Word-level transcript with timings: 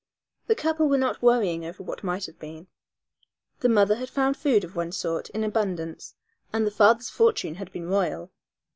The 0.47 0.55
couple 0.55 0.89
were 0.89 0.97
not 0.97 1.21
worrying 1.21 1.63
over 1.63 1.83
what 1.83 2.03
might 2.03 2.25
have 2.25 2.39
been. 2.39 2.65
The 3.59 3.69
mother 3.69 3.97
had 3.97 4.09
found 4.09 4.35
food 4.35 4.63
of 4.63 4.75
one 4.75 4.91
sort 4.91 5.29
in 5.29 5.43
abundance, 5.43 6.15
and 6.51 6.65
the 6.65 6.71
father's 6.71 7.11
fortune 7.11 7.53
had 7.53 7.71
been 7.71 7.87
royal. 7.87 8.31